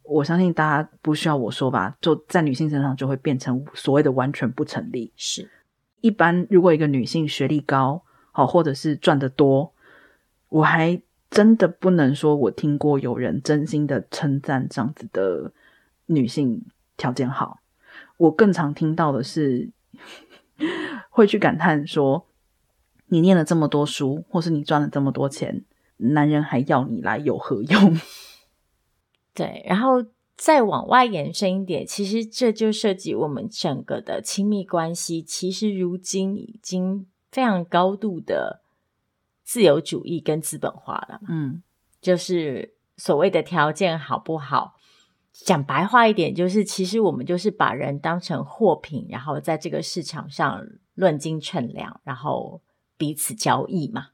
[0.03, 5.11] 我相信大家不需要我说吧，就在女性身上就会变成所谓的完全不成立。
[5.17, 5.49] 是，
[5.99, 8.01] 一般如果一个女性学历高，
[8.39, 9.73] 好，或者是赚得多，
[10.47, 15.51] 我还真的不能说我听过有人真心的称赞这样子的
[16.05, 16.65] 女性
[16.95, 17.59] 条件好。
[18.17, 19.69] 我更常听到的是
[21.11, 22.25] 会去感叹说。
[23.11, 25.65] 你念了这么多书，或是你赚了这么多钱，
[25.97, 27.99] 男人还要你来有何用？
[29.33, 30.05] 对，然后
[30.37, 35.23] 再往外延伸一点，其实这就涉及我们整个的亲密关系。
[35.23, 38.61] 其实如今已经非常高度的
[39.43, 41.19] 自由主义跟资本化了。
[41.27, 41.61] 嗯，
[42.01, 44.75] 就是所谓的条件好不好？
[45.31, 50.61] 讲白话一点，就是其实我们就是把人当成货品，然后在这个市场上
[50.95, 52.61] 论斤称量，然后。
[52.99, 54.07] 彼此交易嘛，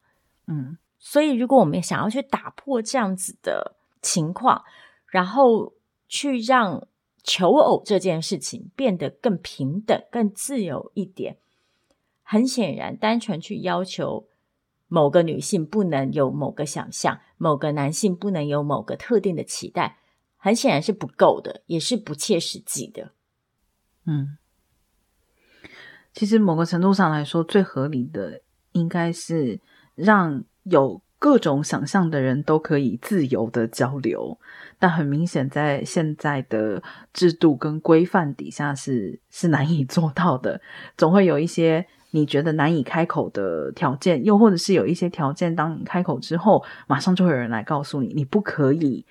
[0.46, 4.64] 嗯，所以如果我们想要去打破这样子的情况，
[5.08, 5.74] 然后
[6.08, 6.88] 去让
[7.24, 11.40] 求偶这件事情变得更平等、更自由一点，
[12.26, 14.28] 很显然，单纯去要求
[14.88, 20.00] 某个女性不能有某个想象，某个男性不能有某个特定的期待，
[20.36, 23.12] 很显然是不够的，也是不切实际的。
[24.06, 24.38] 嗯，
[26.14, 28.42] 其实某个程度上来说，最合理的。
[28.76, 29.62] 应该是
[29.96, 34.38] 让有各种想象的人都可以自由的交流，
[34.78, 40.60] 但很明显，在现在的制度跟规范底下是是难以做到的。
[40.98, 49.06] 总会有一些你觉得难以开口的条件，又或者是有一些条件，当你开口之后，马上就会有人来告诉你，你不可以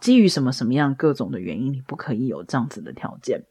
[0.00, 3.44] 基于什么什么样各种的原因，你不可以有这样子的条件。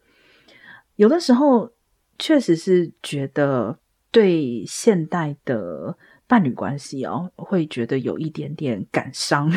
[0.96, 1.72] 有的时候
[2.18, 3.78] 确实是觉得。
[4.10, 9.52] 对现代的伴侣关系哦，会觉得有一点点感伤。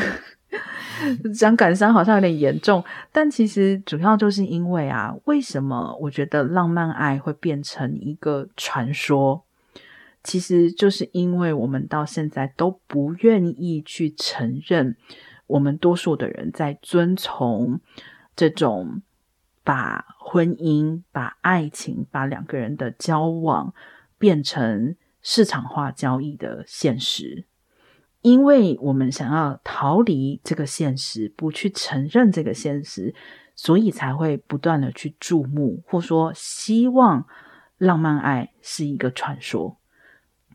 [1.34, 9.44] 讲感伤好像有点严重，但其实主要就是因为啊，为什么我觉得浪漫爱会变成一个传说？
[10.24, 14.96] 其实就是因为我们到现在都不愿意去承认，
[15.48, 17.80] 我们多数的人在遵从
[18.36, 19.02] 这种
[19.64, 23.74] 把婚姻、把爱情、把两个人的交往。
[24.22, 27.44] 变成市场化交易的现实，
[28.22, 33.14] 因为我们想要逃离这个现实，不去承认这个现实，
[33.56, 37.26] 所以才会不断的去注目，或说希望
[37.78, 39.78] 浪漫爱是一个传说。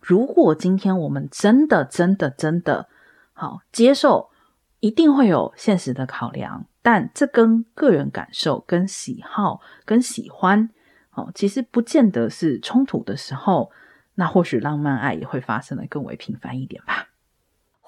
[0.01, 2.89] 如果今天我们真的、真的、真的
[3.33, 4.31] 好接受，
[4.79, 10.71] 一定会有现实的考量，但这跟个人感受、跟喜好、跟喜欢。
[11.11, 13.73] 哦，其实不见得是冲突的时候，
[14.15, 17.09] 那或许浪漫爱也会发生的更为频繁一点吧，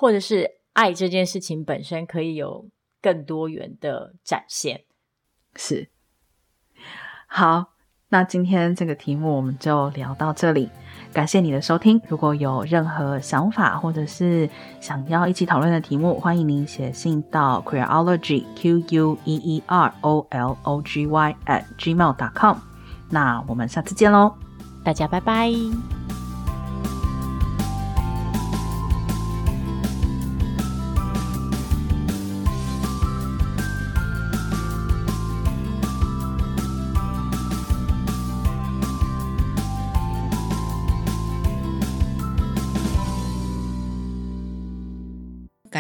[0.01, 2.69] 或者是爱这件事情本身可以有
[3.03, 4.85] 更多元的展现。
[5.57, 5.89] 是，
[7.27, 7.73] 好，
[8.11, 10.69] 那今天这个题目我们就聊到这里，
[11.13, 12.01] 感谢你的收听。
[12.07, 14.49] 如果有任何想法或者是
[14.81, 22.57] 想要一起讨论的题目，欢迎您写信到 Queerology Q U E E R O L O G Y at gmail dot com。
[23.11, 24.33] 那我们下次见喽，
[24.85, 25.98] 大家拜拜。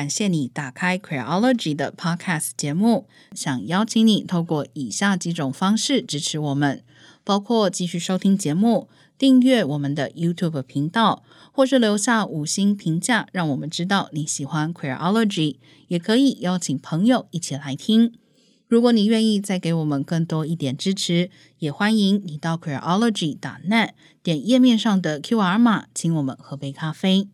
[0.09, 6.83] 感谢你打开 Queerology 的 Podcast 节目，想邀请你透过以下几种方式支持我们。
[7.25, 8.89] 包括继续收听节目、
[9.19, 15.57] 订阅我们的 YouTube 频道，或是留下五星评价，让我们知道你喜欢 Queerology。
[15.89, 18.15] 也可以邀请朋友一起来听。
[18.67, 21.29] 如果你愿意再给我们更多一点支持，
[21.59, 23.91] 也欢迎你到 Queerology.net
[24.23, 27.29] 点页面上的 QR 码，请我们喝杯咖啡。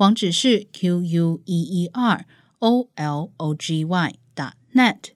[0.00, 2.24] 网址是 Q U E E R
[2.60, 5.10] O L O G Y.net。